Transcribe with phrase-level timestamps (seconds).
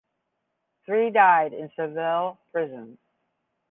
[0.83, 2.97] Three died in Seville prisons.